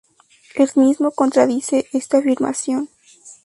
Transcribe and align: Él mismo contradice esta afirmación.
Él 0.55 0.67
mismo 0.77 1.11
contradice 1.11 1.85
esta 1.93 2.17
afirmación. 2.17 2.89